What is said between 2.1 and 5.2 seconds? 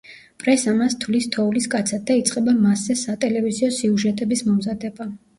და იწყება მასზე სატელევიზიო სიუჟეტების მომზადება.